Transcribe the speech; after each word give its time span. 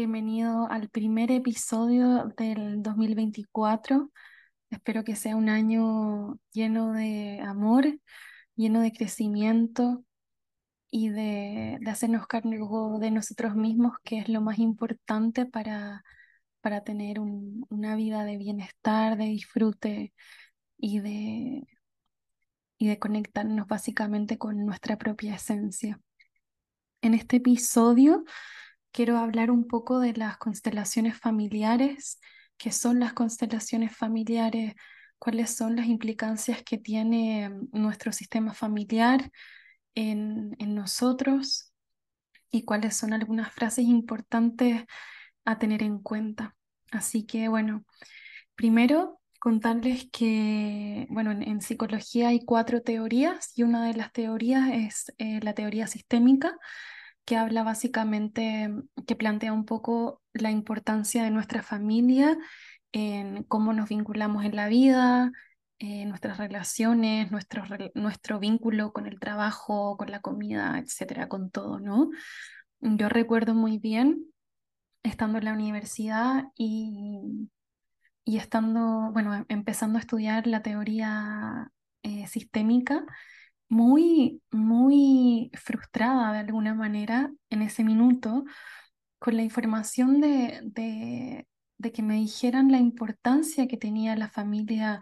bienvenido 0.00 0.66
al 0.70 0.88
primer 0.88 1.30
episodio 1.30 2.32
del 2.38 2.82
2024. 2.82 4.10
Espero 4.70 5.04
que 5.04 5.14
sea 5.14 5.36
un 5.36 5.50
año 5.50 6.38
lleno 6.52 6.94
de 6.94 7.42
amor, 7.42 7.84
lleno 8.56 8.80
de 8.80 8.92
crecimiento 8.92 10.02
y 10.90 11.10
de, 11.10 11.78
hacernos 11.86 12.26
cargo 12.26 12.98
de 12.98 13.10
nosotros 13.10 13.54
mismos, 13.56 13.92
que 14.02 14.20
es 14.20 14.30
lo 14.30 14.40
más 14.40 14.58
importante 14.58 15.44
para, 15.44 16.02
para 16.62 16.82
tener 16.82 17.20
una 17.20 17.94
vida 17.94 18.24
de 18.24 18.38
bienestar, 18.38 19.18
de 19.18 19.26
disfrute 19.26 20.14
y 20.78 21.00
de, 21.00 21.66
y 22.78 22.88
de 22.88 22.98
conectarnos 22.98 23.66
básicamente 23.68 24.38
con 24.38 24.64
nuestra 24.64 24.96
propia 24.96 25.34
esencia. 25.34 26.00
En 27.02 27.12
este 27.12 27.36
episodio 27.36 28.24
quiero 28.92 29.18
hablar 29.18 29.50
un 29.50 29.66
poco 29.66 30.00
de 30.00 30.12
las 30.14 30.36
constelaciones 30.38 31.18
familiares, 31.18 32.20
qué 32.56 32.72
son 32.72 33.00
las 33.00 33.12
constelaciones 33.12 33.96
familiares, 33.96 34.74
cuáles 35.18 35.54
son 35.54 35.76
las 35.76 35.86
implicancias 35.86 36.62
que 36.62 36.78
tiene 36.78 37.50
nuestro 37.72 38.12
sistema 38.12 38.54
familiar 38.54 39.30
en, 39.94 40.56
en 40.58 40.74
nosotros 40.74 41.72
y 42.50 42.64
cuáles 42.64 42.96
son 42.96 43.12
algunas 43.12 43.52
frases 43.52 43.84
importantes 43.84 44.84
a 45.44 45.58
tener 45.58 45.82
en 45.82 45.98
cuenta. 46.00 46.56
Así 46.90 47.24
que 47.24 47.48
bueno, 47.48 47.84
primero 48.54 49.20
contarles 49.40 50.08
que, 50.12 51.06
bueno, 51.10 51.32
en, 51.32 51.60
psicología 51.62 52.28
hay 52.28 52.44
cuatro 52.44 52.82
teorías 52.82 53.52
y 53.56 53.62
una 53.62 53.86
de 53.86 53.94
las 53.94 54.12
teorías 54.12 54.68
es 54.72 55.12
eh, 55.18 55.40
la 55.42 55.54
teoría 55.54 55.86
sistémica, 55.86 56.56
que 57.24 57.36
habla 57.36 57.62
básicamente, 57.62 58.70
que 59.06 59.16
plantea 59.16 59.52
un 59.52 59.64
poco 59.64 60.22
la 60.32 60.50
importancia 60.50 61.22
de 61.24 61.30
nuestra 61.30 61.62
familia 61.62 62.36
en 62.92 63.44
cómo 63.44 63.72
nos 63.72 63.88
vinculamos 63.88 64.44
en 64.44 64.56
la 64.56 64.68
vida, 64.68 65.32
en 65.78 66.08
nuestras 66.10 66.38
relaciones, 66.38 67.30
nuestro, 67.30 67.64
nuestro 67.94 68.38
vínculo 68.38 68.92
con 68.92 69.06
el 69.06 69.18
trabajo, 69.18 69.96
con 69.96 70.10
la 70.10 70.20
comida, 70.20 70.78
etcétera, 70.78 71.28
con 71.28 71.50
todo, 71.50 71.80
¿no? 71.80 72.10
Yo 72.80 73.08
recuerdo 73.08 73.54
muy 73.54 73.78
bien 73.78 74.26
estando 75.02 75.38
en 75.38 75.44
la 75.46 75.54
universidad 75.54 76.44
y, 76.56 77.48
y 78.24 78.36
estando, 78.38 79.10
bueno, 79.12 79.44
empezando 79.48 79.98
a 79.98 80.00
estudiar 80.00 80.46
la 80.46 80.62
teoría 80.62 81.70
eh, 82.02 82.26
sistémica, 82.26 83.04
muy, 83.70 84.42
muy 84.50 85.50
frustrada 85.54 86.32
de 86.32 86.40
alguna 86.40 86.74
manera 86.74 87.32
en 87.50 87.62
ese 87.62 87.84
minuto 87.84 88.44
con 89.18 89.36
la 89.36 89.42
información 89.42 90.20
de, 90.20 90.60
de, 90.64 91.92
que 91.92 92.02
me 92.02 92.14
dijeran 92.16 92.72
la 92.72 92.78
importancia 92.78 93.68
que 93.68 93.76
tenía 93.78 94.16
la 94.16 94.28
familia 94.28 95.00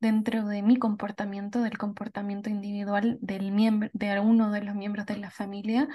dentro 0.00 0.46
de 0.46 0.62
mi 0.62 0.78
comportamiento, 0.78 1.62
del 1.62 1.78
comportamiento 1.78 2.50
individual 2.50 3.18
del 3.22 3.52
miembro, 3.52 3.90
de 3.94 4.20
uno 4.20 4.50
de 4.52 4.62
los 4.62 4.74
miembros 4.74 5.06
de 5.06 5.18
la 5.18 5.30
familia, 5.30 5.88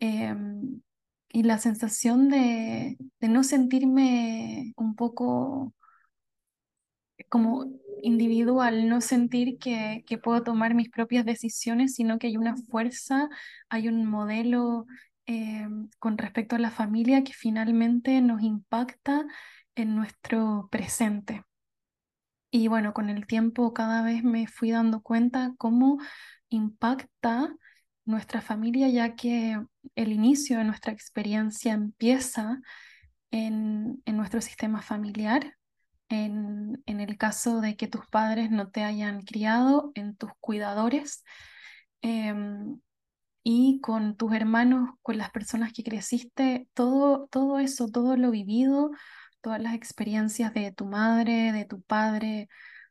em, 0.00 0.80
y 1.30 1.42
la 1.44 1.58
sensación 1.58 2.28
de, 2.30 2.98
de, 3.20 3.28
no 3.28 3.44
sentirme 3.44 4.72
un 4.76 4.94
poco 4.96 5.74
como 7.28 7.66
individual, 8.02 8.88
no 8.88 9.00
sentir 9.00 9.58
que, 9.58 10.04
que, 10.06 10.18
puedo 10.18 10.42
tomar 10.42 10.74
mis 10.74 10.90
propias 10.90 11.24
decisiones, 11.24 11.94
sino 11.94 12.18
que 12.18 12.28
hay 12.28 12.36
una 12.36 12.56
fuerza, 12.56 13.28
hay 13.68 13.88
un 13.88 14.04
modelo 14.06 14.86
eh, 15.26 15.68
con 15.98 16.16
respecto 16.16 16.56
a 16.56 16.58
la 16.58 16.70
familia 16.70 17.22
que 17.22 17.34
finalmente 17.34 18.20
nos 18.22 18.42
impacta 18.42 19.26
en 19.74 19.94
nuestro 19.94 20.68
presente. 20.70 21.44
Y 22.50 22.68
bueno, 22.68 22.94
con 22.94 23.10
el 23.10 23.26
tiempo 23.26 23.74
cada 23.74 24.02
vez 24.02 24.24
me 24.24 24.46
fui 24.46 24.70
dando 24.70 25.02
cuenta 25.02 25.52
cómo 25.58 25.98
impacta 26.48 27.54
nuestra 28.06 28.40
familia, 28.40 28.88
ya 28.88 29.14
que 29.16 29.60
el 29.96 30.12
inicio 30.12 30.56
de 30.58 30.64
nuestra 30.64 30.92
experiencia 30.94 31.74
empieza 31.74 32.60
en, 33.30 34.02
en 34.06 34.16
nuestro 34.16 34.40
sistema 34.40 34.80
familiar, 34.80 35.57
en, 36.08 36.82
el 36.86 37.18
caso 37.18 37.60
de 37.60 37.76
que 37.76 37.88
tus 37.88 38.06
padres 38.06 38.50
no 38.50 38.70
te 38.70 38.84
hayan 38.84 39.22
criado, 39.22 39.92
en 39.94 40.16
tus 40.16 40.30
cuidadores 40.40 41.24
em, 42.02 42.80
y 43.42 43.80
con 43.80 44.16
tus 44.16 44.32
hermanos, 44.34 44.90
con 45.02 45.18
las 45.18 45.30
personas 45.30 45.72
que 45.72 45.84
creciste, 45.84 46.68
todo, 46.74 47.28
todo 47.28 47.58
eso, 47.58 47.88
todo 47.88 48.16
lo 48.16 48.30
vivido, 48.30 48.90
todas 49.40 49.60
las 49.62 49.74
experiencias 49.74 50.54
de 50.54 50.72
tu 50.72 50.86
madre, 50.86 51.52
de 51.52 51.64
tu 51.64 51.82
padre, 51.82 52.48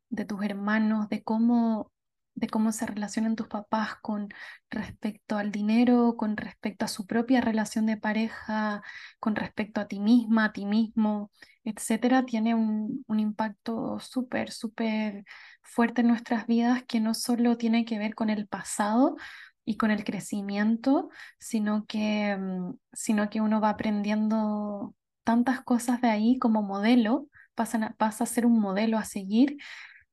de 0.09 0.25
tus 0.25 0.43
hermanos, 0.43 1.09
de 1.09 1.23
cómo 1.23 1.91
de 2.37 2.47
cómo 2.49 2.71
se 2.71 2.85
relacionan 2.85 3.35
tus 3.35 3.47
papás 3.47 3.95
con 4.01 4.29
respecto 4.69 5.37
al 5.37 5.51
dinero, 5.51 6.15
con 6.17 6.37
respecto 6.37 6.85
a 6.85 6.87
su 6.87 7.07
propia 7.07 7.41
relación 7.41 7.87
de 7.87 7.97
pareja, 7.97 8.83
con 9.19 9.35
respecto 9.35 9.81
a 9.81 9.87
ti 9.87 9.99
misma, 9.99 10.45
a 10.45 10.53
ti 10.53 10.65
mismo, 10.65 11.31
etcétera, 11.67 12.25
tiene 12.25 12.55
un, 12.55 13.03
un 13.07 13.19
impacto 13.19 13.99
súper, 13.99 14.51
súper 14.51 15.25
fuerte 15.61 16.01
en 16.01 16.07
nuestras 16.07 16.47
vidas 16.47 16.83
que 16.87 17.01
no 17.01 17.13
solo 17.13 17.57
tiene 17.57 17.83
que 17.83 17.99
ver 17.99 18.15
con 18.15 18.29
el 18.29 18.47
pasado 18.47 19.17
y 19.65 19.75
con 19.75 19.91
el 19.91 20.05
crecimiento, 20.05 21.09
sino 21.39 21.85
que, 21.85 22.37
mm, 22.37 22.73
sino 22.93 23.29
que 23.29 23.41
uno 23.41 23.59
va 23.59 23.71
aprendiendo 23.71 24.95
tantas 25.25 25.61
cosas 25.61 25.99
de 26.01 26.09
ahí 26.09 26.39
como 26.39 26.61
modelo, 26.63 27.27
pasa 27.53 27.95
a 27.97 28.25
ser 28.25 28.45
un 28.45 28.61
modelo 28.61 28.97
a 28.97 29.03
seguir 29.03 29.57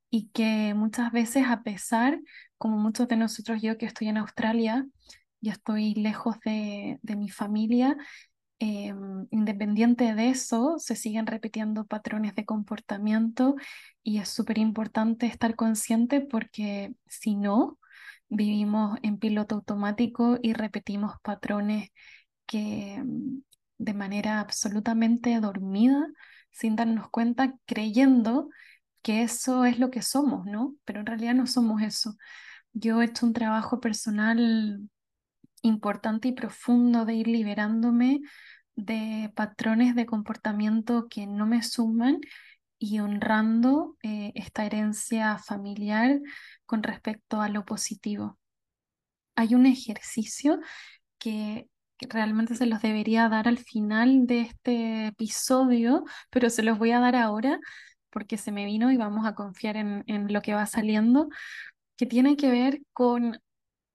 y 0.09 0.29
que 0.33 0.73
muchas 0.73 1.11
veces 1.13 1.45
a 1.47 1.63
pesar, 1.63 2.19
como 2.57 2.77
muchos 2.77 3.07
de 3.07 3.15
nosotros, 3.17 3.61
yo 3.61 3.77
que 3.77 3.85
estoy 3.85 4.09
en 4.09 4.17
Australia, 4.17 4.85
ya 5.41 5.53
estoy 5.53 5.93
lejos 5.95 6.37
de, 6.43 6.99
de 7.01 7.15
mi 7.15 7.29
familia, 7.29 7.95
em, 8.65 9.27
independiente 9.31 10.13
de 10.15 10.29
eso, 10.29 10.75
se 10.79 10.95
siguen 10.95 11.27
repitiendo 11.27 11.85
patrones 11.85 12.35
de 12.35 12.45
comportamiento 12.45 13.55
y 14.03 14.19
es 14.19 14.29
súper 14.29 14.57
importante 14.57 15.27
estar 15.27 15.55
consciente 15.55 16.21
porque 16.21 16.93
si 17.07 17.35
no, 17.35 17.79
vivimos 18.29 18.97
en 19.03 19.17
piloto 19.19 19.55
automático 19.55 20.39
y 20.41 20.53
repetimos 20.53 21.13
patrones 21.21 21.89
que 22.45 22.95
em, 22.95 23.43
de 23.77 23.93
manera 23.93 24.39
absolutamente 24.39 25.39
dormida, 25.39 26.07
sin 26.51 26.75
darnos 26.75 27.09
cuenta, 27.09 27.55
creyendo 27.65 28.49
que 29.01 29.23
eso 29.23 29.65
es 29.65 29.79
lo 29.79 29.91
que 29.91 30.01
somos, 30.01 30.45
¿no? 30.45 30.75
Pero 30.85 31.01
en 31.01 31.05
realidad 31.05 31.35
no 31.35 31.47
somos 31.47 31.81
eso. 31.81 32.15
Yo 32.73 33.01
he 33.01 33.05
hecho 33.05 33.25
un 33.25 33.33
trabajo 33.33 33.79
personal 33.79 34.89
importante 35.65 36.27
y 36.29 36.33
profundo 36.33 37.05
de 37.05 37.15
ir 37.15 37.27
liberándome 37.27 38.21
de 38.75 39.31
patrones 39.35 39.95
de 39.95 40.05
comportamiento 40.05 41.07
que 41.09 41.27
no 41.27 41.45
me 41.45 41.63
suman 41.63 42.19
y 42.77 42.99
honrando 42.99 43.97
eh, 44.03 44.31
esta 44.35 44.65
herencia 44.65 45.37
familiar 45.37 46.19
con 46.65 46.83
respecto 46.83 47.41
a 47.41 47.49
lo 47.49 47.65
positivo. 47.65 48.37
Hay 49.35 49.55
un 49.55 49.65
ejercicio 49.65 50.59
que, 51.17 51.69
realmente 52.09 52.55
se 52.55 52.65
los 52.65 52.81
debería 52.81 53.29
dar 53.29 53.47
al 53.47 53.57
final 53.57 54.27
de 54.27 54.41
este 54.41 55.07
episodio, 55.07 56.03
pero 56.29 56.49
se 56.49 56.61
los 56.61 56.77
voy 56.77 56.91
a 56.91 56.99
dar 56.99 57.15
ahora 57.15 57.57
porque 58.09 58.37
se 58.37 58.51
me 58.51 58.65
vino 58.65 58.91
y 58.91 58.97
vamos 58.97 59.25
a 59.25 59.33
confiar 59.33 59.77
en, 59.77 60.03
lo 60.07 60.41
que 60.41 60.53
va 60.53 60.65
saliendo, 60.65 61.29
que 61.97 62.05
tiene 62.05 62.35
que 62.35 62.51
ver 62.51 62.81
con 62.93 63.39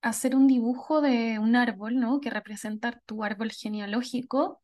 hacer 0.03 0.35
un 0.37 0.47
dibujo 0.47 1.01
de 1.01 1.39
un 1.39 1.57
árbol, 1.57 1.99
¿no? 1.99 2.21
Que 2.21 2.31
representa 2.31 3.01
tu 3.07 3.25
árbol 3.25 3.51
genealógico. 3.53 4.61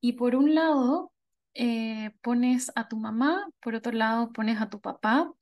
Y 0.00 0.14
por 0.14 0.36
un 0.36 0.54
lado 0.54 1.12
eh, 1.54 2.12
pones 2.22 2.72
a 2.74 2.88
tu 2.88 2.96
mamá, 2.96 3.46
por 3.60 3.74
otro 3.74 3.92
lado 3.92 4.32
pones 4.32 4.60
a 4.60 4.68
tu 4.70 4.80
papá 4.80 5.32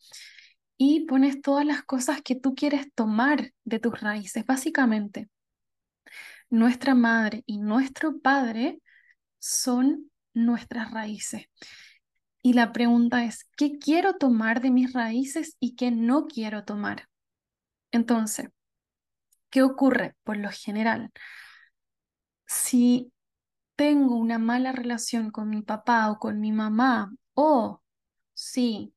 y 0.77 1.07
pones 1.07 1.43
todas 1.43 1.65
las 1.67 1.83
cosas 1.83 2.23
que 2.23 2.35
tú 2.35 2.55
quieres 2.55 2.93
tomar 2.95 3.53
de 3.65 3.79
tus 3.79 4.01
raíces. 4.01 4.45
Básicamente, 4.47 5.29
nuestra 6.51 6.95
madre 6.95 7.43
y 7.47 7.59
nuestro 7.59 8.19
padre 8.21 8.81
son 9.39 10.11
nuestras 10.35 10.91
raíces. 10.91 11.47
Y 12.43 12.55
la 12.55 12.73
pregunta 12.73 13.25
es, 13.25 13.47
¿qué 13.57 13.79
quiero 13.79 14.15
tomar 14.15 14.61
de 14.63 14.71
mis 14.71 14.93
raíces 14.93 15.57
y 15.61 15.77
qué 15.77 15.91
no 15.91 16.27
quiero 16.27 16.65
tomar? 16.65 17.09
Entonces, 17.93 18.49
¿qué 19.51 19.63
ocurre? 19.63 20.15
Por 20.25 20.37
lo 20.37 20.51
general, 20.51 21.11
si 22.47 23.13
tengo 23.77 24.17
una 24.17 24.39
mala 24.39 24.73
relación 24.73 25.31
con 25.31 25.49
mi 25.51 25.63
papá 25.63 26.11
o 26.11 26.19
con 26.19 26.41
mi 26.41 26.53
mamá, 26.53 27.13
o 27.35 27.83
si, 28.35 28.95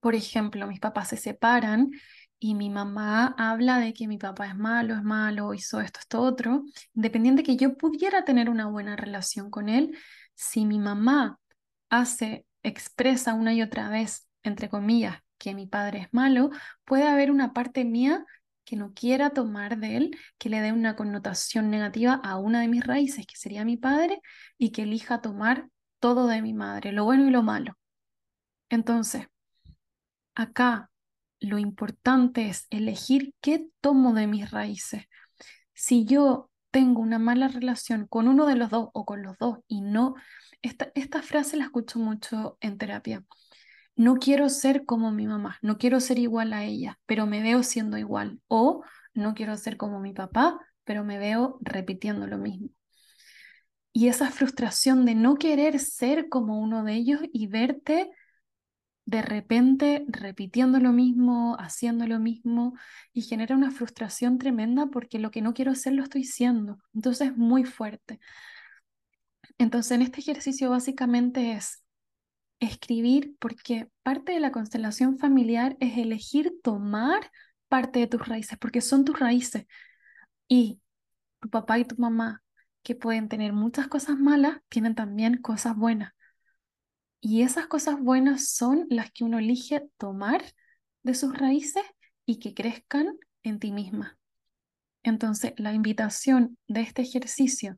por 0.00 0.14
ejemplo, 0.14 0.66
mis 0.66 0.80
papás 0.80 1.08
se 1.08 1.16
separan 1.16 1.90
y 2.38 2.54
mi 2.54 2.70
mamá 2.70 3.34
habla 3.38 3.78
de 3.78 3.94
que 3.94 4.06
mi 4.08 4.18
papá 4.18 4.46
es 4.46 4.56
malo, 4.56 4.94
es 4.94 5.02
malo, 5.02 5.54
hizo 5.54 5.80
esto, 5.80 6.00
esto, 6.00 6.20
otro, 6.20 6.64
independiente 6.94 7.42
que 7.42 7.56
yo 7.56 7.76
pudiera 7.76 8.24
tener 8.24 8.50
una 8.50 8.66
buena 8.66 8.96
relación 8.96 9.50
con 9.50 9.68
él, 9.68 9.96
si 10.34 10.64
mi 10.66 10.78
mamá 10.78 11.38
hace, 11.90 12.46
expresa 12.62 13.34
una 13.34 13.54
y 13.54 13.62
otra 13.62 13.88
vez, 13.88 14.28
entre 14.42 14.68
comillas, 14.68 15.18
que 15.38 15.54
mi 15.54 15.66
padre 15.66 16.00
es 16.00 16.08
malo, 16.12 16.50
puede 16.84 17.06
haber 17.08 17.30
una 17.30 17.52
parte 17.52 17.84
mía 17.84 18.24
que 18.68 18.76
no 18.76 18.92
quiera 18.92 19.30
tomar 19.30 19.78
de 19.78 19.96
él, 19.96 20.18
que 20.36 20.50
le 20.50 20.60
dé 20.60 20.72
una 20.72 20.94
connotación 20.94 21.70
negativa 21.70 22.20
a 22.22 22.36
una 22.36 22.60
de 22.60 22.68
mis 22.68 22.84
raíces, 22.84 23.26
que 23.26 23.34
sería 23.34 23.64
mi 23.64 23.78
padre, 23.78 24.20
y 24.58 24.72
que 24.72 24.82
elija 24.82 25.22
tomar 25.22 25.70
todo 26.00 26.26
de 26.26 26.42
mi 26.42 26.52
madre, 26.52 26.92
lo 26.92 27.04
bueno 27.04 27.26
y 27.26 27.30
lo 27.30 27.42
malo. 27.42 27.78
Entonces, 28.68 29.26
acá 30.34 30.90
lo 31.40 31.56
importante 31.56 32.50
es 32.50 32.66
elegir 32.68 33.32
qué 33.40 33.66
tomo 33.80 34.12
de 34.12 34.26
mis 34.26 34.50
raíces. 34.50 35.04
Si 35.72 36.04
yo 36.04 36.50
tengo 36.70 37.00
una 37.00 37.18
mala 37.18 37.48
relación 37.48 38.06
con 38.06 38.28
uno 38.28 38.44
de 38.44 38.56
los 38.56 38.68
dos 38.68 38.90
o 38.92 39.06
con 39.06 39.22
los 39.22 39.38
dos 39.38 39.60
y 39.66 39.80
no, 39.80 40.14
esta, 40.60 40.92
esta 40.94 41.22
frase 41.22 41.56
la 41.56 41.64
escucho 41.64 41.98
mucho 41.98 42.58
en 42.60 42.76
terapia. 42.76 43.24
No 43.98 44.14
quiero 44.14 44.48
ser 44.48 44.84
como 44.84 45.10
mi 45.10 45.26
mamá, 45.26 45.58
no 45.60 45.76
quiero 45.76 45.98
ser 45.98 46.20
igual 46.20 46.52
a 46.52 46.62
ella, 46.62 47.00
pero 47.04 47.26
me 47.26 47.42
veo 47.42 47.64
siendo 47.64 47.98
igual. 47.98 48.40
O 48.46 48.84
no 49.12 49.34
quiero 49.34 49.56
ser 49.56 49.76
como 49.76 49.98
mi 49.98 50.12
papá, 50.12 50.60
pero 50.84 51.02
me 51.02 51.18
veo 51.18 51.58
repitiendo 51.60 52.28
lo 52.28 52.38
mismo. 52.38 52.68
Y 53.92 54.06
esa 54.06 54.30
frustración 54.30 55.04
de 55.04 55.16
no 55.16 55.34
querer 55.34 55.80
ser 55.80 56.28
como 56.28 56.60
uno 56.60 56.84
de 56.84 56.94
ellos 56.94 57.20
y 57.32 57.48
verte 57.48 58.08
de 59.04 59.20
repente 59.22 60.04
repitiendo 60.06 60.78
lo 60.78 60.92
mismo, 60.92 61.56
haciendo 61.58 62.06
lo 62.06 62.20
mismo, 62.20 62.74
y 63.12 63.22
genera 63.22 63.56
una 63.56 63.72
frustración 63.72 64.38
tremenda 64.38 64.86
porque 64.86 65.18
lo 65.18 65.32
que 65.32 65.42
no 65.42 65.54
quiero 65.54 65.72
hacer 65.72 65.94
lo 65.94 66.04
estoy 66.04 66.22
siendo. 66.22 66.78
Entonces 66.94 67.30
es 67.30 67.36
muy 67.36 67.64
fuerte. 67.64 68.20
Entonces 69.58 69.90
en 69.92 70.02
este 70.02 70.20
ejercicio 70.20 70.70
básicamente 70.70 71.52
es 71.52 71.82
escribir 72.60 73.34
porque 73.38 73.88
parte 74.02 74.32
de 74.32 74.40
la 74.40 74.52
constelación 74.52 75.18
familiar 75.18 75.76
es 75.80 75.96
elegir 75.96 76.54
tomar 76.62 77.30
parte 77.68 78.00
de 78.00 78.06
tus 78.06 78.26
raíces, 78.26 78.58
porque 78.58 78.80
son 78.80 79.04
tus 79.04 79.18
raíces. 79.18 79.66
Y 80.48 80.80
tu 81.40 81.50
papá 81.50 81.78
y 81.78 81.84
tu 81.84 81.96
mamá, 81.96 82.42
que 82.82 82.94
pueden 82.94 83.28
tener 83.28 83.52
muchas 83.52 83.88
cosas 83.88 84.18
malas, 84.18 84.58
tienen 84.68 84.94
también 84.94 85.36
cosas 85.36 85.76
buenas. 85.76 86.12
Y 87.20 87.42
esas 87.42 87.66
cosas 87.66 88.00
buenas 88.00 88.50
son 88.50 88.86
las 88.90 89.10
que 89.10 89.24
uno 89.24 89.38
elige 89.38 89.88
tomar 89.96 90.42
de 91.02 91.14
sus 91.14 91.36
raíces 91.36 91.82
y 92.24 92.38
que 92.38 92.54
crezcan 92.54 93.18
en 93.42 93.58
ti 93.58 93.72
misma. 93.72 94.18
Entonces, 95.02 95.54
la 95.56 95.72
invitación 95.72 96.58
de 96.68 96.82
este 96.82 97.02
ejercicio 97.02 97.76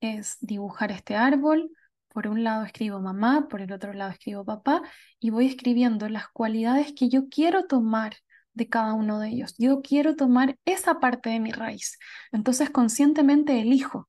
es 0.00 0.36
dibujar 0.40 0.92
este 0.92 1.16
árbol. 1.16 1.70
Por 2.08 2.26
un 2.28 2.42
lado 2.44 2.64
escribo 2.64 3.00
mamá, 3.00 3.48
por 3.48 3.60
el 3.60 3.72
otro 3.72 3.92
lado 3.92 4.10
escribo 4.10 4.44
papá 4.44 4.82
y 5.20 5.30
voy 5.30 5.46
escribiendo 5.46 6.08
las 6.08 6.28
cualidades 6.28 6.92
que 6.96 7.08
yo 7.08 7.28
quiero 7.28 7.66
tomar 7.66 8.14
de 8.54 8.68
cada 8.68 8.94
uno 8.94 9.20
de 9.20 9.28
ellos. 9.28 9.54
Yo 9.58 9.82
quiero 9.82 10.16
tomar 10.16 10.58
esa 10.64 11.00
parte 11.00 11.30
de 11.30 11.40
mi 11.40 11.52
raíz. 11.52 11.98
Entonces, 12.32 12.70
conscientemente 12.70 13.60
elijo. 13.60 14.08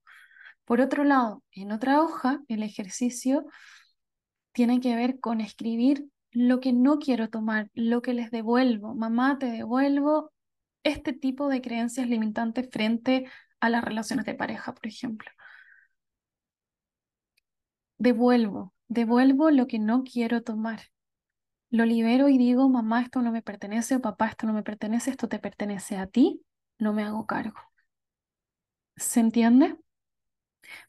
Por 0.65 0.81
otro 0.81 1.03
lado, 1.03 1.43
en 1.51 1.71
otra 1.71 2.01
hoja, 2.01 2.41
el 2.47 2.63
ejercicio 2.63 3.45
tiene 4.51 4.79
que 4.79 4.95
ver 4.95 5.19
con 5.19 5.41
escribir 5.41 6.05
lo 6.31 6.59
que 6.59 6.73
no 6.73 6.99
quiero 6.99 7.29
tomar, 7.29 7.69
lo 7.73 8.01
que 8.01 8.13
les 8.13 8.31
devuelvo. 8.31 8.95
Mamá, 8.95 9.37
te 9.39 9.47
devuelvo 9.47 10.31
este 10.83 11.13
tipo 11.13 11.49
de 11.49 11.61
creencias 11.61 12.07
limitantes 12.07 12.69
frente 12.71 13.25
a 13.59 13.69
las 13.69 13.83
relaciones 13.83 14.25
de 14.25 14.35
pareja, 14.35 14.73
por 14.73 14.87
ejemplo. 14.87 15.29
Devuelvo, 17.99 18.73
devuelvo 18.87 19.51
lo 19.51 19.67
que 19.67 19.77
no 19.77 20.03
quiero 20.03 20.41
tomar. 20.41 20.81
Lo 21.69 21.85
libero 21.85 22.29
y 22.29 22.37
digo, 22.37 22.67
mamá, 22.69 23.01
esto 23.01 23.21
no 23.21 23.31
me 23.31 23.41
pertenece 23.43 23.95
o 23.95 24.01
papá, 24.01 24.27
esto 24.29 24.47
no 24.47 24.53
me 24.53 24.63
pertenece, 24.63 25.11
esto 25.11 25.27
te 25.29 25.39
pertenece 25.39 25.97
a 25.97 26.07
ti, 26.07 26.41
no 26.79 26.93
me 26.93 27.03
hago 27.03 27.27
cargo. 27.27 27.59
¿Se 28.95 29.19
entiende? 29.19 29.77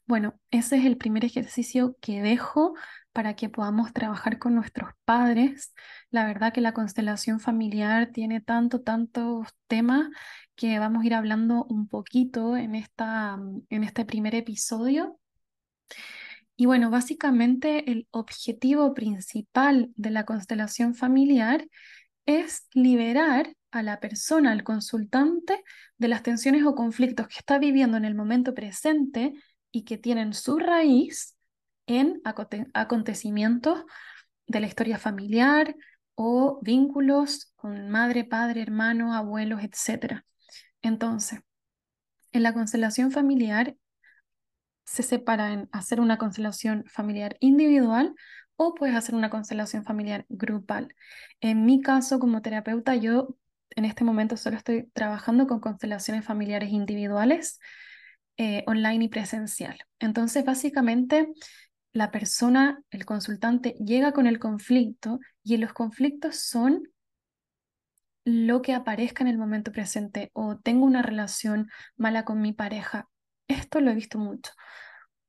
Bueno, 0.05 0.39
ese 0.51 0.77
es 0.77 0.85
el 0.85 0.97
primer 0.97 1.25
ejercicio 1.25 1.95
que 2.01 2.21
dejo 2.21 2.73
para 3.13 3.35
que 3.35 3.49
podamos 3.49 3.93
trabajar 3.93 4.39
con 4.39 4.55
nuestros 4.55 4.91
padres. 5.05 5.73
La 6.09 6.25
verdad 6.25 6.53
que 6.53 6.61
la 6.61 6.73
constelación 6.73 7.39
familiar 7.39 8.11
tiene 8.13 8.41
tanto, 8.41 8.81
tantos 8.81 9.47
temas 9.67 10.09
que 10.55 10.79
vamos 10.79 11.03
a 11.03 11.05
ir 11.07 11.13
hablando 11.13 11.65
un 11.65 11.87
poquito 11.87 12.57
en, 12.57 12.75
esta, 12.75 13.37
en 13.69 13.83
este 13.83 14.05
primer 14.05 14.35
episodio. 14.35 15.19
Y 16.61 16.67
bueno, 16.67 16.91
básicamente 16.91 17.89
el 17.91 18.07
objetivo 18.11 18.93
principal 18.93 19.91
de 19.95 20.11
la 20.11 20.25
constelación 20.25 20.93
familiar 20.93 21.67
es 22.27 22.67
liberar 22.75 23.55
a 23.71 23.81
la 23.81 23.99
persona, 23.99 24.51
al 24.51 24.63
consultante, 24.63 25.63
de 25.97 26.07
las 26.07 26.21
tensiones 26.21 26.63
o 26.63 26.75
conflictos 26.75 27.27
que 27.29 27.39
está 27.39 27.57
viviendo 27.57 27.97
en 27.97 28.05
el 28.05 28.13
momento 28.13 28.53
presente 28.53 29.33
y 29.71 29.85
que 29.85 29.97
tienen 29.97 30.35
su 30.35 30.59
raíz 30.59 31.35
en 31.87 32.21
acontecimientos 32.75 33.83
de 34.45 34.59
la 34.59 34.67
historia 34.67 34.99
familiar 34.99 35.75
o 36.13 36.59
vínculos 36.61 37.53
con 37.55 37.89
madre, 37.89 38.23
padre, 38.23 38.61
hermano, 38.61 39.15
abuelos, 39.15 39.61
etc. 39.63 40.23
Entonces, 40.83 41.39
en 42.31 42.43
la 42.43 42.53
constelación 42.53 43.09
familiar 43.09 43.75
se 44.91 45.03
separa 45.03 45.53
en 45.53 45.69
hacer 45.71 46.01
una 46.01 46.17
constelación 46.17 46.83
familiar 46.85 47.37
individual 47.39 48.13
o 48.57 48.75
puedes 48.75 48.93
hacer 48.93 49.15
una 49.15 49.29
constelación 49.29 49.85
familiar 49.85 50.25
grupal. 50.27 50.93
En 51.39 51.65
mi 51.65 51.81
caso, 51.81 52.19
como 52.19 52.41
terapeuta, 52.41 52.95
yo 52.95 53.37
en 53.69 53.85
este 53.85 54.03
momento 54.03 54.35
solo 54.35 54.57
estoy 54.57 54.89
trabajando 54.93 55.47
con 55.47 55.61
constelaciones 55.61 56.25
familiares 56.25 56.71
individuales, 56.71 57.57
eh, 58.35 58.65
online 58.67 59.05
y 59.05 59.07
presencial. 59.07 59.79
Entonces, 59.99 60.43
básicamente, 60.43 61.31
la 61.93 62.11
persona, 62.11 62.83
el 62.89 63.05
consultante, 63.05 63.75
llega 63.79 64.11
con 64.11 64.27
el 64.27 64.39
conflicto 64.39 65.21
y 65.41 65.55
los 65.55 65.71
conflictos 65.71 66.35
son 66.35 66.83
lo 68.25 68.61
que 68.61 68.73
aparezca 68.73 69.23
en 69.23 69.29
el 69.29 69.37
momento 69.37 69.71
presente 69.71 70.31
o 70.33 70.57
tengo 70.57 70.85
una 70.85 71.01
relación 71.01 71.69
mala 71.95 72.25
con 72.25 72.41
mi 72.41 72.51
pareja. 72.51 73.07
Esto 73.51 73.81
lo 73.81 73.91
he 73.91 73.95
visto 73.95 74.17
mucho. 74.17 74.51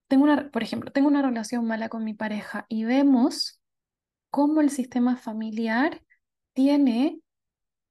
Tengo 0.09 0.25
una, 0.25 0.51
por 0.51 0.63
ejemplo, 0.63 0.93
tengo 0.93 1.09
una 1.09 1.23
relación 1.23 1.67
mala 1.67 1.89
con 1.89 2.05
mi 2.05 2.15
pareja 2.15 2.67
y 2.69 2.85
vemos 2.85 3.61
cómo 4.31 4.61
el 4.61 4.71
sistema 4.71 5.17
familiar 5.17 6.03
tiene 6.53 7.21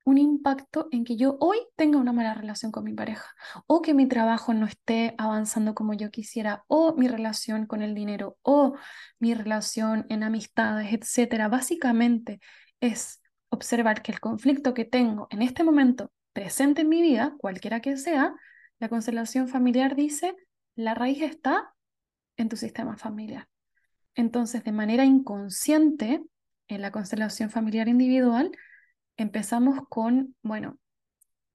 un 0.06 0.18
impacto 0.18 0.88
en 0.92 1.04
que 1.04 1.16
yo 1.16 1.38
hoy 1.40 1.58
tenga 1.76 1.98
una 1.98 2.14
mala 2.14 2.34
relación 2.34 2.72
con 2.72 2.84
mi 2.84 2.94
pareja 2.94 3.30
o 3.68 3.82
que 3.82 3.94
mi 3.94 4.08
trabajo 4.08 4.54
no 4.54 4.66
esté 4.66 5.14
avanzando 5.18 5.76
como 5.76 5.94
yo 5.94 6.10
quisiera 6.10 6.64
o 6.68 6.96
mi 6.96 7.08
relación 7.08 7.68
con 7.68 7.82
el 7.82 7.94
dinero 7.94 8.38
o 8.42 8.76
mi 9.20 9.34
relación 9.34 10.06
en 10.10 10.24
amistades, 10.24 10.94
etcétera. 10.94 11.50
Básicamente 11.50 12.40
es 12.80 13.22
observar 13.50 14.02
que 14.02 14.12
el 14.12 14.20
conflicto 14.20 14.74
que 14.74 14.86
tengo 14.86 15.28
en 15.30 15.42
este 15.42 15.64
momento 15.64 16.12
presente 16.34 16.82
en 16.82 16.90
mi 16.90 17.02
vida, 17.02 17.36
cualquiera 17.38 17.82
que 17.82 17.98
sea, 17.98 18.34
la 18.82 18.90
constelación 18.90 19.48
familiar 19.48 19.96
dice, 19.96 20.36
la 20.76 20.96
raíz 20.96 21.22
está 21.22 21.76
en 22.36 22.50
tu 22.50 22.58
sistema 22.58 22.98
familiar. 22.98 23.48
Entonces, 24.16 24.64
de 24.64 24.72
manera 24.72 25.06
inconsciente, 25.06 26.24
en 26.68 26.82
la 26.82 26.92
constelación 26.92 27.52
familiar 27.52 27.88
individual, 27.88 28.52
empezamos 29.18 29.82
con, 29.88 30.36
bueno, 30.42 30.80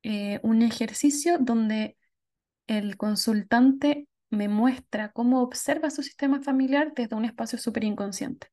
eh, 0.04 0.38
un 0.44 0.62
ejercicio 0.62 1.38
donde 1.40 1.96
el 2.68 2.96
consultante 2.96 4.06
me 4.30 4.46
muestra 4.46 5.10
cómo 5.10 5.42
observa 5.42 5.90
su 5.90 6.04
sistema 6.04 6.40
familiar 6.42 6.92
desde 6.94 7.16
un 7.16 7.24
espacio 7.24 7.58
súper 7.58 7.82
inconsciente. 7.82 8.46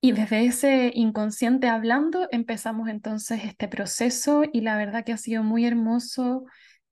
Y 0.00 0.12
desde 0.12 0.46
ese 0.46 0.92
inconsciente 0.94 1.66
hablando 1.66 2.28
empezamos 2.30 2.88
entonces 2.88 3.42
este 3.42 3.66
proceso 3.66 4.44
y 4.52 4.60
la 4.60 4.76
verdad 4.76 5.04
que 5.04 5.12
ha 5.12 5.16
sido 5.16 5.42
muy 5.42 5.66
hermoso. 5.66 6.44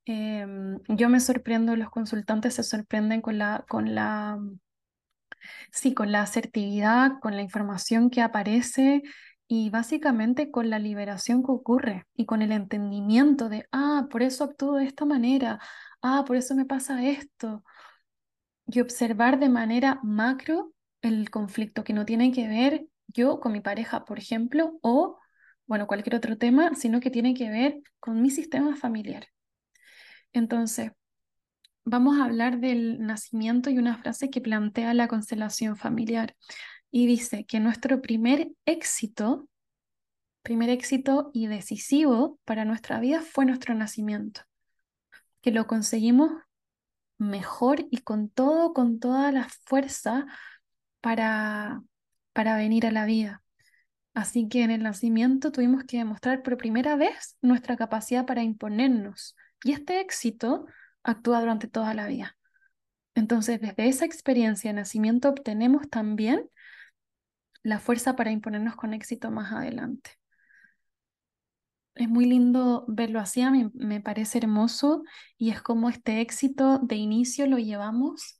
Em, 0.05 0.79
yo 0.87 1.09
me 1.09 1.19
sorprendo, 1.19 1.75
los 1.75 1.89
consultantes 1.89 2.55
se 2.55 2.63
sorprenden 2.63 3.21
con 3.21 3.37
la, 3.37 3.65
con 3.67 3.95
la, 3.95 4.39
sí, 5.71 5.93
con 5.93 6.11
la 6.11 6.21
asertividad, 6.21 7.19
con 7.21 7.35
la 7.35 7.41
información 7.41 8.09
que 8.09 8.21
aparece 8.21 9.03
y 9.47 9.69
básicamente 9.69 10.51
con 10.51 10.69
la 10.69 10.79
liberación 10.79 11.43
que 11.43 11.51
ocurre 11.51 12.05
y 12.15 12.25
con 12.25 12.41
el 12.41 12.51
entendimiento 12.51 13.49
de, 13.49 13.67
ah, 13.71 14.07
por 14.09 14.23
eso 14.23 14.43
actúo 14.45 14.75
de 14.77 14.85
esta 14.85 15.05
manera, 15.05 15.59
ah, 16.01 16.23
por 16.25 16.35
eso 16.35 16.55
me 16.55 16.65
pasa 16.65 17.03
esto. 17.05 17.63
Y 18.67 18.79
observar 18.81 19.39
de 19.39 19.49
manera 19.49 19.99
macro 20.03 20.73
el 21.01 21.29
conflicto 21.29 21.83
que 21.83 21.93
no 21.93 22.05
tiene 22.05 22.31
que 22.31 22.47
ver 22.47 22.87
yo 23.07 23.39
con 23.39 23.51
mi 23.51 23.61
pareja, 23.61 24.05
por 24.05 24.17
ejemplo, 24.19 24.79
o, 24.81 25.19
bueno, 25.67 25.87
cualquier 25.87 26.15
otro 26.15 26.37
tema, 26.37 26.73
sino 26.75 26.99
que 26.99 27.11
tiene 27.11 27.33
que 27.33 27.49
ver 27.49 27.81
con 27.99 28.21
mi 28.21 28.29
sistema 28.31 28.75
familiar. 28.75 29.27
Entonces, 30.35 30.91
vamos 31.85 32.19
a 32.19 32.25
hablar 32.25 32.59
del 32.59 32.99
nacimiento 32.99 33.69
y 33.69 33.77
una 33.77 33.97
frase 33.97 34.29
que 34.29 34.41
plantea 34.41 34.93
la 34.93 35.07
constelación 35.07 35.77
familiar. 35.77 36.35
Y 36.91 37.07
dice 37.07 37.45
que 37.45 37.61
nuestro 37.61 38.01
primer 38.01 38.49
éxito, 38.65 39.47
primer 40.41 40.69
éxito 40.69 41.31
y 41.33 41.47
decisivo 41.47 42.37
para 42.43 42.65
nuestra 42.65 42.99
vida 42.99 43.21
fue 43.21 43.45
nuestro 43.45 43.75
nacimiento. 43.75 44.41
Que 45.39 45.51
lo 45.51 45.67
conseguimos 45.67 46.31
mejor 47.17 47.87
y 47.89 47.99
con 47.99 48.29
todo, 48.29 48.73
con 48.73 48.99
toda 48.99 49.31
la 49.31 49.47
fuerza 49.65 50.25
para, 50.99 51.81
para 52.33 52.57
venir 52.57 52.85
a 52.85 52.91
la 52.91 53.05
vida. 53.05 53.41
Así 54.13 54.49
que 54.49 54.63
en 54.63 54.71
el 54.71 54.83
nacimiento 54.83 55.53
tuvimos 55.53 55.85
que 55.85 55.97
demostrar 55.97 56.43
por 56.43 56.57
primera 56.57 56.97
vez 56.97 57.37
nuestra 57.41 57.77
capacidad 57.77 58.25
para 58.25 58.43
imponernos. 58.43 59.33
Y 59.65 59.71
este 59.71 59.99
éxito 59.99 60.67
actúa 61.01 61.39
durante 61.39 61.67
toda 61.67 61.95
la 61.95 62.05
vida. 62.05 62.37
Entonces, 63.15 63.59
desde 63.59 63.87
esa 63.87 64.05
experiencia 64.05 64.69
de 64.69 64.75
nacimiento 64.75 65.27
obtenemos 65.27 65.89
también 65.89 66.47
la 67.63 67.79
fuerza 67.79 68.15
para 68.15 68.29
imponernos 68.29 68.75
con 68.75 68.93
éxito 68.93 69.31
más 69.31 69.51
adelante. 69.51 70.11
Es 71.95 72.07
muy 72.07 72.25
lindo 72.25 72.85
verlo 72.87 73.19
así, 73.19 73.41
me 73.73 74.01
parece 74.01 74.37
hermoso 74.37 75.01
y 75.35 75.49
es 75.49 75.63
como 75.63 75.89
este 75.89 76.21
éxito 76.21 76.77
de 76.77 76.97
inicio 76.97 77.47
lo 77.47 77.57
llevamos 77.57 78.39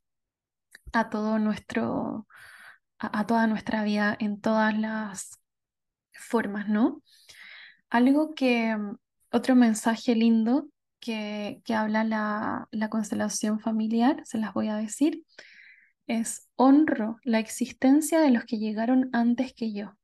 a 0.93 1.09
todo 1.09 1.39
nuestro, 1.39 2.27
a, 2.99 3.25
toda 3.25 3.47
nuestra 3.47 3.83
vida 3.83 4.15
en 4.19 4.39
todas 4.39 4.77
las 4.77 5.39
formas, 6.11 6.69
¿no? 6.69 7.01
Algo 7.89 8.35
que, 8.35 8.77
otro 9.31 9.55
mensaje 9.55 10.13
lindo 10.13 10.69
que, 11.05 11.61
habla 11.73 12.03
la, 12.03 12.67
la 12.71 12.89
constelación 12.89 13.59
familiar, 13.59 14.21
se 14.25 14.37
las 14.37 14.53
voy 14.53 14.69
a 14.69 14.75
decir, 14.75 15.23
es 16.07 16.49
honro 16.55 17.17
la 17.23 17.39
existencia 17.39 18.19
de 18.19 18.31
los 18.31 18.45
que 18.45 18.57
llegaron 18.57 19.09
antes 19.13 19.53
que 19.53 19.73
yo 19.73 19.95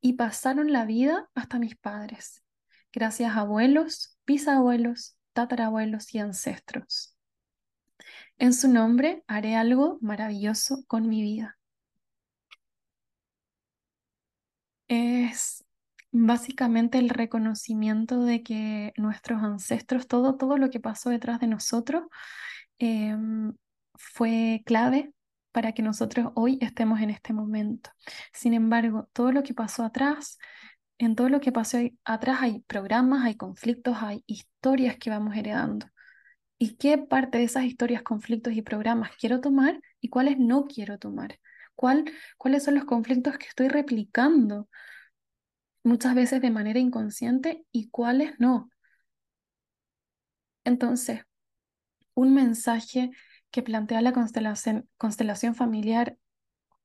y 0.00 0.14
pasaron 0.14 0.72
la 0.72 0.84
vida 0.84 1.28
hasta 1.34 1.58
mis 1.58 1.76
padres, 1.76 2.42
gracias 2.92 3.36
a 3.36 3.40
abuelos, 3.40 4.18
bisabuelos, 4.26 5.16
tatarabuelos 5.32 6.14
y 6.14 6.18
ancestros. 6.18 7.16
En 8.38 8.52
su 8.52 8.68
nombre 8.68 9.24
haré 9.26 9.56
algo 9.56 9.98
maravilloso 10.00 10.84
con 10.86 11.08
mi 11.08 11.22
vida. 11.22 11.58
Es 14.88 15.64
básicamente 16.26 16.98
el 16.98 17.10
reconocimiento 17.10 18.24
de 18.24 18.42
que 18.42 18.92
nuestros 18.96 19.42
ancestros, 19.42 20.06
todo, 20.08 20.36
todo 20.36 20.56
lo 20.58 20.70
que 20.70 20.80
pasó 20.80 21.10
detrás 21.10 21.40
de 21.40 21.46
nosotros, 21.46 22.04
em, 22.78 23.54
fue 23.94 24.62
clave 24.66 25.12
para 25.52 25.72
que 25.72 25.82
nosotros 25.82 26.32
hoy 26.34 26.58
estemos 26.60 27.00
en 27.00 27.10
este 27.10 27.32
momento. 27.32 27.90
Sin 28.32 28.54
embargo, 28.54 29.08
todo 29.12 29.32
lo 29.32 29.42
que 29.42 29.54
pasó 29.54 29.84
atrás, 29.84 30.38
en 30.98 31.14
todo 31.16 31.28
lo 31.28 31.40
que 31.40 31.52
pasó 31.52 31.78
atrás 32.04 32.38
hay 32.42 32.60
programas, 32.62 33.24
hay 33.24 33.36
conflictos, 33.36 33.96
hay 34.00 34.24
historias 34.26 34.96
que 34.98 35.10
vamos 35.10 35.36
heredando. 35.36 35.86
¿Y 36.58 36.76
qué 36.76 36.98
parte 36.98 37.38
de 37.38 37.44
esas 37.44 37.64
historias, 37.64 38.02
conflictos 38.02 38.52
y 38.54 38.62
programas 38.62 39.10
quiero 39.18 39.40
tomar 39.40 39.80
y 40.00 40.08
cuáles 40.08 40.38
no 40.38 40.66
quiero 40.66 40.98
tomar? 40.98 41.38
¿Cuál, 41.76 42.04
¿Cuáles 42.36 42.64
son 42.64 42.74
los 42.74 42.84
conflictos 42.84 43.38
que 43.38 43.46
estoy 43.46 43.68
replicando? 43.68 44.68
Muchas 45.88 46.14
veces 46.14 46.40
de 46.42 46.50
manera 46.50 46.78
inconsciente 46.78 47.64
y 47.72 47.88
cuáles 47.88 48.38
no. 48.38 48.70
Entonces, 50.64 51.22
un 52.14 52.34
mensaje 52.34 53.10
que 53.50 53.62
plantea 53.62 54.02
la 54.02 54.12
constelación, 54.12 55.54
familiar 55.54 56.18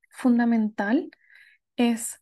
fundamental 0.09 1.11
es 1.75 2.21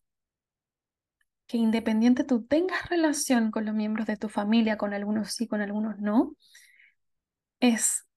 que 1.46 1.58
independiente 1.58 2.24
tú 2.24 2.46
tengas 2.46 2.90
relación 2.90 3.52
con 3.52 3.66
los 3.66 3.76
miembros 3.76 4.08
de 4.08 4.18
tu 4.18 4.28
familia, 4.28 4.78
con 4.78 4.94
algunos 4.94 5.34
sí, 5.34 5.48
con 5.48 5.62
algunos 5.62 6.00
no, 6.00 6.36
es 7.60 8.08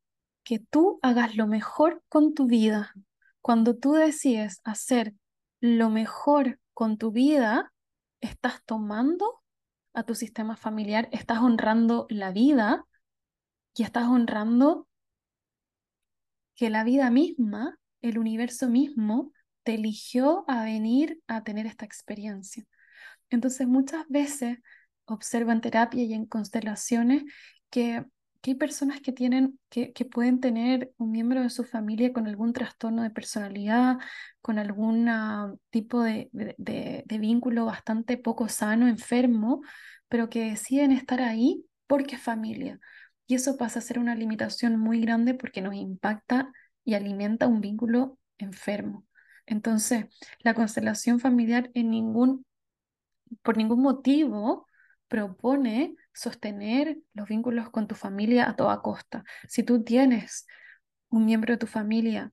que 0.42 0.58
tú 0.58 0.98
hagas 1.02 1.36
lo 1.36 1.46
mejor 1.46 2.02
con 2.08 2.32
tu 2.32 2.46
vida. 2.46 2.94
Cuando 3.42 3.76
tú 3.76 3.92
decides 3.92 4.60
hacer 4.64 5.12
lo 5.60 5.90
mejor 5.90 6.60
con 6.72 6.96
tu 6.96 7.10
vida, 7.10 7.73
estás 8.24 8.64
tomando 8.64 9.42
a 9.92 10.02
tu 10.02 10.14
sistema 10.14 10.56
familiar, 10.56 11.08
estás 11.12 11.38
honrando 11.38 12.06
la 12.10 12.32
vida 12.32 12.84
y 13.74 13.82
estás 13.82 14.04
honrando 14.04 14.88
que 16.54 16.70
la 16.70 16.84
vida 16.84 17.10
misma, 17.10 17.78
el 18.02 18.18
universo 18.18 18.68
mismo, 18.68 19.32
te 19.62 19.74
eligió 19.74 20.44
a 20.48 20.64
venir 20.64 21.20
a 21.26 21.42
tener 21.42 21.66
esta 21.66 21.84
experiencia. 21.84 22.64
Entonces 23.30 23.66
muchas 23.66 24.06
veces 24.08 24.58
observo 25.06 25.52
en 25.52 25.60
terapia 25.60 26.04
y 26.04 26.12
en 26.12 26.26
constelaciones 26.26 27.24
que 27.70 28.04
que 28.44 28.50
hay 28.50 28.56
personas 28.56 29.00
que, 29.00 29.10
tienen, 29.10 29.58
que, 29.70 29.90
pueden 30.04 30.38
tener 30.38 30.92
un 30.98 31.10
miembro 31.12 31.40
de 31.40 31.48
su 31.48 31.64
familia 31.64 32.12
con 32.12 32.26
algún 32.26 32.52
trastorno 32.52 33.02
de 33.02 33.08
personalidad, 33.08 33.96
con 34.42 34.58
algún 34.58 35.08
tipo 35.70 36.02
de, 36.02 36.28
vínculo 37.08 37.64
bastante 37.64 38.18
poco 38.18 38.50
sano, 38.50 38.86
enfermo, 38.86 39.62
pero 40.08 40.28
que 40.28 40.50
deciden 40.50 40.92
estar 40.92 41.22
ahí 41.22 41.64
porque 41.86 42.16
es 42.16 42.20
familia. 42.20 42.78
Y 43.26 43.36
eso 43.36 43.56
pasa 43.56 43.78
a 43.78 43.82
ser 43.82 43.98
una 43.98 44.14
limitación 44.14 44.78
muy 44.78 45.00
grande 45.00 45.32
porque 45.32 45.62
nos 45.62 45.74
impacta 45.74 46.52
y 46.84 46.92
alimenta 46.92 47.46
un 47.46 47.62
vínculo 47.62 48.18
enfermo. 48.36 49.06
Entonces, 49.46 50.04
la 50.40 50.52
constelación 50.52 51.18
familiar 51.18 51.70
en 51.72 51.88
ningún, 51.88 52.44
por 53.40 53.56
ningún 53.56 53.80
motivo 53.80 54.66
propone 55.14 55.94
sostener 56.12 56.98
los 57.12 57.28
vínculos 57.28 57.70
con 57.70 57.86
tu 57.86 57.94
familia 57.94 58.50
a 58.50 58.56
toda 58.56 58.82
costa. 58.82 59.22
Si 59.48 59.62
tú 59.62 59.84
tienes 59.84 60.44
un 61.08 61.24
miembro 61.24 61.54
de 61.54 61.58
tu 61.58 61.68
familia 61.68 62.32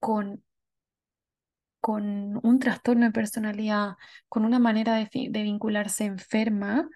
con, 0.00 0.42
con 1.80 2.40
un 2.44 2.58
trastorno 2.58 3.06
de 3.06 3.12
personalidad, 3.12 3.92
con 4.28 4.44
una 4.44 4.58
manera 4.58 4.96
de, 4.96 5.08
de 5.30 5.42
vincularse 5.44 6.06
enferma, 6.06 6.88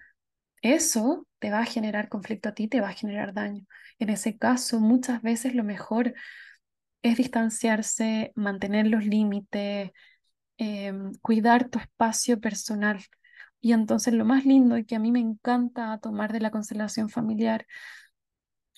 eso 0.61 1.25
te 1.39 1.51
va 1.51 1.59
a 1.59 1.65
generar 1.65 2.09
conflicto 2.09 2.49
a 2.49 2.53
ti, 2.53 2.67
te 2.67 2.81
va 2.81 2.89
a 2.89 2.93
generar 2.93 3.33
daño. 3.33 3.65
En 3.97 4.09
ese 4.09 4.37
caso, 4.37 4.81
muchas 4.81 5.21
veces 5.21 5.55
lo 5.55 5.63
mejor 5.63 6.13
es 7.01 7.17
distanciarse, 7.17 8.33
mantener 8.35 8.87
los 8.87 9.05
límites, 9.05 9.91
em, 10.57 11.13
cuidar 11.21 11.69
tu 11.69 11.79
espacio 11.79 12.41
personal. 12.41 12.99
Y 13.61 13.73
entonces 13.73 14.13
lo 14.13 14.25
más 14.25 14.45
lindo 14.45 14.77
y 14.77 14.85
que 14.85 14.95
a 14.95 14.99
mí 14.99 15.11
me 15.11 15.19
encanta 15.19 15.97
tomar 15.99 16.33
de 16.33 16.41
la 16.41 16.51
constelación 16.51 17.09
familiar 17.09 17.67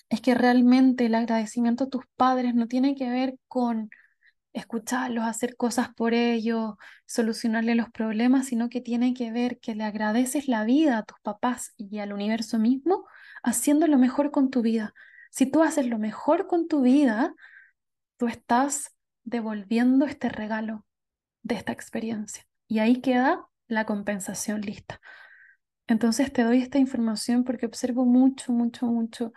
es 0.10 0.22
que 0.22 0.36
realmente 0.36 1.06
el 1.08 1.16
agradecimiento 1.16 1.86
a 1.86 1.90
tus 1.90 2.06
padres 2.16 2.54
no 2.54 2.68
tiene 2.68 2.96
que 2.96 3.10
ver 3.10 3.38
con 3.48 3.90
escucharlos, 4.54 5.26
hacer 5.26 5.56
cosas 5.56 5.90
por 5.96 6.14
ellos, 6.14 6.76
solucionarle 7.06 7.76
los 7.76 7.90
problemas, 7.90 8.48
sino 8.48 8.70
que 8.70 8.82
tiene 8.82 9.14
que 9.14 9.32
ver 9.32 9.60
que 9.60 9.74
le 9.74 9.84
agradeces 9.84 10.48
la 10.48 10.64
vida 10.66 11.00
a 11.00 11.04
tus 11.04 11.20
papás 11.22 11.74
y 11.78 12.00
al 12.00 12.14
universo 12.14 12.60
mismo 12.60 13.06
haciendo 13.42 13.88
lo 13.88 13.98
mejor 13.98 14.32
con 14.32 14.50
tu 14.52 14.62
vida. 14.62 14.94
Si 15.32 15.48
tú 15.48 15.64
haces 15.64 15.88
lo 15.88 15.98
mejor 15.98 16.48
con 16.48 16.68
tu 16.68 16.82
vida, 16.82 17.34
tú 18.18 18.28
estás 18.28 18.96
devolviendo 19.24 20.06
este 20.06 20.30
regalo 20.30 20.86
de 21.42 21.56
esta 21.56 21.72
experiencia. 21.72 22.46
Y 22.68 22.80
ahí 22.80 23.02
queda 23.02 23.48
la 23.74 23.86
compensación 23.86 24.62
lista. 24.62 25.00
Entonces 25.88 26.32
te 26.32 26.44
doy 26.44 26.62
esta 26.62 26.78
información 26.80 27.44
porque 27.44 27.66
observo 27.66 28.06
mucho, 28.06 28.54
mucho, 28.54 28.86
mucho 28.88 29.34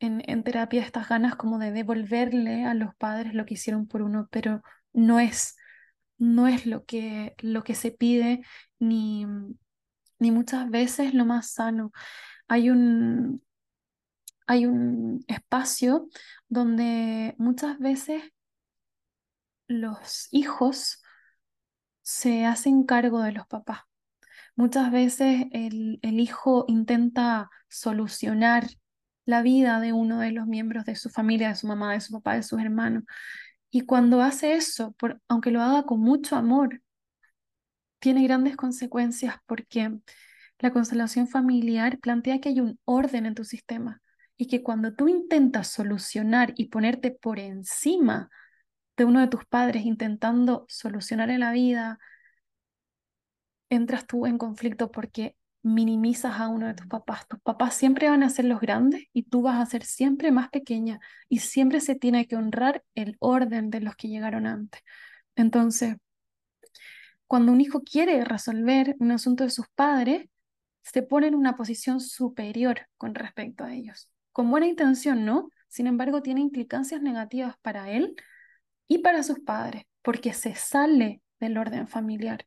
en, 0.00 0.22
en 0.28 0.42
terapia 0.44 0.82
estas 0.82 1.08
ganas 1.08 1.36
como 1.36 1.58
de 1.58 1.72
devolverle 1.72 2.64
a 2.64 2.74
los 2.74 2.94
padres 2.96 3.34
lo 3.34 3.46
que 3.46 3.54
hicieron 3.54 3.86
por 3.86 4.02
uno, 4.02 4.28
pero 4.30 4.62
no 4.92 5.20
es, 5.20 5.56
no 6.18 6.48
es 6.48 6.66
lo 6.66 6.84
que, 6.84 7.34
lo 7.40 7.62
que 7.64 7.74
se 7.74 7.92
pide 7.92 8.42
ni, 8.78 9.26
ni 10.18 10.30
muchas 10.30 10.70
veces 10.70 11.14
lo 11.14 11.24
más 11.26 11.52
sano. 11.52 11.92
Hay 12.48 12.70
un, 12.70 13.42
hay 14.46 14.66
un 14.66 15.24
espacio 15.28 16.08
donde 16.48 17.34
muchas 17.38 17.78
veces 17.78 18.22
los 19.68 20.28
hijos 20.30 21.01
se 22.02 22.44
hacen 22.46 22.84
cargo 22.84 23.22
de 23.22 23.32
los 23.32 23.46
papás. 23.46 23.80
Muchas 24.56 24.92
veces 24.92 25.46
el, 25.52 25.98
hijo 26.02 26.64
intenta 26.68 27.50
solucionar 27.68 28.66
la 29.24 29.42
vida 29.42 29.80
de 29.80 29.92
uno 29.92 30.20
de 30.20 30.32
los 30.32 30.46
miembros 30.46 30.84
de 30.84 30.96
su 30.96 31.08
familia, 31.10 31.48
de 31.48 31.54
su 31.54 31.66
mamá, 31.66 31.92
de 31.92 32.00
su 32.00 32.12
papá, 32.12 32.34
de 32.34 32.42
sus 32.42 32.60
hermanos. 32.60 33.04
Y 33.70 33.82
cuando 33.82 34.20
hace 34.22 34.54
eso, 34.54 34.94
aunque 35.28 35.50
lo 35.50 35.62
haga 35.62 35.84
con 35.84 36.00
mucho 36.00 36.36
amor, 36.36 36.82
tiene 37.98 38.24
grandes 38.24 38.56
consecuencias 38.56 39.36
porque 39.46 39.96
la 40.58 40.72
constelación 40.72 41.28
familiar 41.28 41.98
plantea 42.00 42.40
que 42.40 42.50
hay 42.50 42.60
un 42.60 42.78
orden 42.84 43.26
en 43.26 43.34
tu 43.34 43.44
sistema 43.44 44.02
y 44.36 44.48
que 44.48 44.62
cuando 44.62 44.94
tú 44.94 45.08
intentas 45.08 45.68
solucionar 45.68 46.52
y 46.56 46.66
ponerte 46.66 47.10
por 47.12 47.38
encima 47.38 48.28
de 48.96 49.04
uno 49.04 49.20
de 49.20 49.28
tus 49.28 49.44
padres 49.46 49.84
intentando 49.84 50.66
solucionar 50.68 51.30
en 51.30 51.40
la 51.40 51.52
vida, 51.52 51.98
entras 53.70 54.06
tú 54.06 54.26
en 54.26 54.38
conflicto 54.38 54.90
porque 54.90 55.36
minimizas 55.62 56.40
a 56.40 56.48
uno 56.48 56.66
de 56.66 56.74
tus 56.74 56.86
papás. 56.86 57.26
Tus 57.28 57.40
papás 57.40 57.74
siempre 57.74 58.08
van 58.08 58.22
a 58.22 58.30
ser 58.30 58.44
los 58.44 58.60
grandes 58.60 59.04
y 59.12 59.24
tú 59.24 59.42
vas 59.42 59.60
a 59.60 59.66
ser 59.66 59.84
siempre 59.84 60.32
más 60.32 60.50
pequeña 60.50 61.00
y 61.28 61.38
siempre 61.38 61.80
se 61.80 61.94
tiene 61.94 62.26
que 62.26 62.36
honrar 62.36 62.84
el 62.94 63.16
orden 63.20 63.70
de 63.70 63.80
los 63.80 63.96
que 63.96 64.08
llegaron 64.08 64.46
antes. 64.46 64.82
Entonces, 65.36 65.96
cuando 67.26 67.52
un 67.52 67.60
hijo 67.60 67.82
quiere 67.82 68.24
resolver 68.24 68.96
un 68.98 69.12
asunto 69.12 69.44
de 69.44 69.50
sus 69.50 69.66
padres, 69.74 70.28
se 70.82 71.02
pone 71.02 71.28
en 71.28 71.34
una 71.34 71.56
posición 71.56 72.00
superior 72.00 72.88
con 72.98 73.14
respecto 73.14 73.64
a 73.64 73.72
ellos. 73.72 74.10
Con 74.32 74.50
buena 74.50 74.66
intención, 74.66 75.24
¿no? 75.24 75.48
Sin 75.68 75.86
embargo, 75.86 76.22
tiene 76.22 76.40
implicancias 76.40 77.00
negativas 77.00 77.56
para 77.62 77.90
él 77.90 78.16
y 78.88 78.98
para 78.98 79.22
sus 79.22 79.40
padres, 79.40 79.84
porque 80.02 80.32
se 80.32 80.54
sale 80.54 81.22
del 81.40 81.58
orden 81.58 81.88
familiar. 81.88 82.46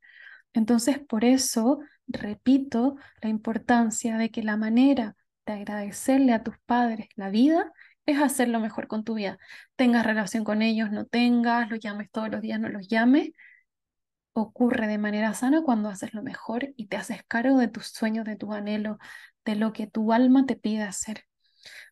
Entonces, 0.53 0.99
por 0.99 1.25
eso, 1.25 1.79
repito, 2.07 2.95
la 3.21 3.29
importancia 3.29 4.17
de 4.17 4.31
que 4.31 4.43
la 4.43 4.57
manera 4.57 5.15
de 5.45 5.53
agradecerle 5.53 6.33
a 6.33 6.43
tus 6.43 6.57
padres 6.65 7.07
la 7.15 7.29
vida 7.29 7.71
es 8.05 8.19
hacerlo 8.19 8.59
mejor 8.59 8.87
con 8.87 9.03
tu 9.03 9.15
vida. 9.15 9.37
Tengas 9.75 10.05
relación 10.05 10.43
con 10.43 10.61
ellos, 10.61 10.91
no 10.91 11.05
tengas, 11.05 11.69
los 11.69 11.79
llames 11.79 12.09
todos 12.11 12.29
los 12.29 12.41
días, 12.41 12.59
no 12.59 12.69
los 12.69 12.87
llames. 12.87 13.31
Ocurre 14.33 14.87
de 14.87 14.97
manera 14.97 15.33
sana 15.33 15.61
cuando 15.63 15.89
haces 15.89 16.13
lo 16.13 16.21
mejor 16.21 16.73
y 16.75 16.87
te 16.87 16.97
haces 16.97 17.23
cargo 17.27 17.57
de 17.57 17.67
tus 17.69 17.87
sueños, 17.87 18.25
de 18.25 18.35
tu 18.35 18.53
anhelo, 18.53 18.97
de 19.45 19.55
lo 19.55 19.73
que 19.73 19.87
tu 19.87 20.11
alma 20.13 20.45
te 20.45 20.55
pide 20.55 20.83
hacer. 20.83 21.25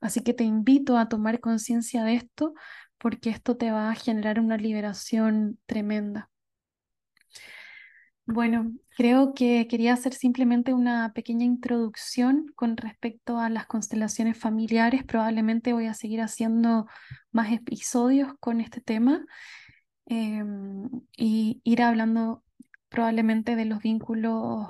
Así 0.02 0.22
que 0.22 0.34
te 0.34 0.44
invito 0.44 0.98
a 0.98 1.10
tomar 1.10 1.40
conciencia 1.40 2.04
de 2.04 2.16
esto 2.16 2.54
porque 3.04 3.32
esto 3.32 3.58
te 3.58 3.70
va 3.70 3.92
a 3.92 3.96
generar 3.96 4.40
una 4.40 4.56
liberación 4.56 5.60
tremenda. 5.66 6.30
Bueno, 8.26 8.72
creo 8.96 9.34
que 9.34 9.68
quería 9.68 9.92
hacer 9.92 10.14
simplemente 10.14 10.74
una 10.74 11.12
pequeña 11.12 11.44
introducción 11.44 12.46
con 12.56 12.78
respecto 12.78 13.40
a 13.40 13.50
las 13.50 13.66
constelaciones 13.66 14.38
familiares. 14.38 15.04
Probablemente 15.04 15.74
voy 15.74 15.88
a 15.88 15.94
seguir 15.94 16.22
haciendo 16.22 16.88
más 17.34 17.52
episodios 17.52 18.36
con 18.40 18.62
este 18.62 18.80
tema 18.80 19.26
em, 20.06 20.90
y 21.18 21.60
ir 21.66 21.82
hablando 21.82 22.42
probablemente 22.88 23.58
de 23.58 23.66
los 23.66 23.80
vínculos 23.82 24.70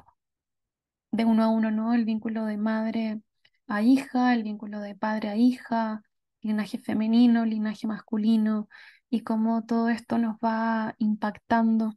de 1.11 1.25
uno 1.25 1.43
a 1.43 1.49
uno, 1.49 1.69
¿no? 1.69 1.93
El 1.93 2.05
vínculo 2.05 2.45
de 2.45 2.57
madre 2.57 3.21
a 3.67 3.83
hija, 3.83 4.33
el 4.33 4.41
vínculo 4.41 4.79
de 4.79 4.95
padre 4.95 5.29
a 5.29 5.35
hija, 5.35 6.01
linaje 6.43 6.77
femenino, 6.77 7.45
linaje 7.45 7.87
masculino 7.87 8.69
y 9.09 9.21
cómo 9.21 9.65
todo 9.65 9.89
esto 9.89 10.17
nos 10.17 10.37
va 10.37 10.95
impactando 10.99 11.93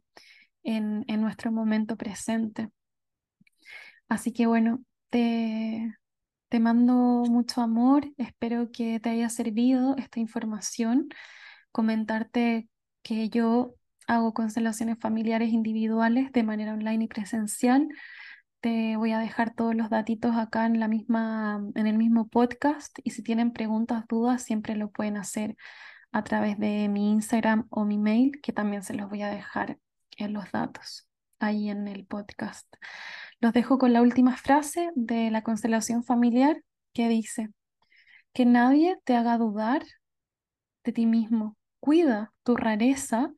en, 0.63 1.05
nuestro 1.21 1.51
momento 1.51 1.97
presente. 1.97 2.69
Así 4.09 4.31
que 4.31 4.47
bueno, 4.47 4.83
te, 5.09 5.93
te 6.49 6.59
mando 6.59 7.23
mucho 7.29 7.61
amor, 7.61 8.11
espero 8.17 8.71
que 8.71 8.99
te 8.99 9.09
haya 9.09 9.29
servido 9.29 9.95
esta 9.97 10.19
información, 10.19 11.09
comentarte 11.71 12.69
que 13.03 13.29
yo 13.29 13.75
hago 14.07 14.33
constelaciones 14.33 14.97
familiares 14.99 15.51
individuales 15.51 16.31
de 16.31 16.43
manera 16.43 16.73
online 16.73 17.05
y 17.05 17.07
presencial. 17.07 17.87
Voy 18.97 19.11
a 19.11 19.19
dejar 19.19 19.53
todos 19.53 19.75
los 19.75 19.89
datitos 19.89 20.35
acá 20.35 20.65
en 20.65 20.79
la 20.79 20.87
misma, 20.87 21.63
en 21.75 21.87
el 21.87 21.97
mismo 21.97 22.27
podcast 22.27 22.97
y 23.03 23.11
si 23.11 23.23
tienen 23.23 23.53
preguntas, 23.53 24.05
dudas, 24.09 24.43
siempre 24.43 24.75
lo 24.75 24.91
pueden 24.91 25.17
hacer 25.17 25.55
a 26.11 26.23
través 26.23 26.59
de 26.59 26.89
mi 26.89 27.11
Instagram 27.11 27.67
o 27.69 27.85
mi 27.85 27.97
mail, 27.97 28.41
que 28.41 28.51
también 28.51 28.83
se 28.83 28.93
los 28.93 29.09
voy 29.09 29.21
a 29.21 29.29
dejar 29.29 29.79
en 30.17 30.33
los 30.33 30.51
datos 30.51 31.07
ahí 31.39 31.69
en 31.69 31.87
el 31.87 32.05
podcast. 32.05 32.67
Los 33.39 33.53
dejo 33.53 33.77
con 33.77 33.93
la 33.93 34.01
última 34.01 34.35
frase 34.35 34.91
de 34.95 35.31
la 35.31 35.43
constelación 35.43 36.03
familiar 36.03 36.61
que 36.93 37.07
dice, 37.07 37.49
que 38.33 38.45
nadie 38.45 38.99
te 39.05 39.15
haga 39.15 39.37
dudar 39.37 39.83
de 40.83 40.91
ti 40.91 41.05
mismo. 41.05 41.55
Cuida 41.79 42.33
tu 42.43 42.55
rareza 42.55 43.31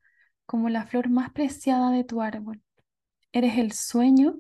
como 0.46 0.70
la 0.70 0.88
flor 0.88 1.10
más 1.10 1.32
preciada 1.32 1.92
de 1.92 2.04
tu 2.04 2.22
árbol. 2.22 2.64
Eres 3.32 3.58
el 3.60 3.74
sueño 3.74 4.40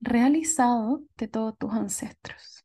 realizado 0.00 1.02
de 1.16 1.28
todos 1.28 1.56
tus 1.58 1.72
ancestros. 1.72 2.63